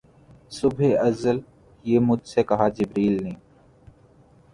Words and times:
صبح 0.51 0.89
ازل 1.01 1.37
یہ 1.85 1.99
مجھ 1.99 2.25
سے 2.27 2.43
کہا 2.43 2.67
جبرئیل 2.69 3.23
نے 3.23 3.33